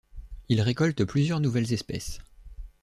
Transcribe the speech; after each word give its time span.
Il 0.49 0.61
récolte 0.61 1.03
plusieurs 1.05 1.39
nouvelles 1.41 1.73
espèces. 1.73 2.17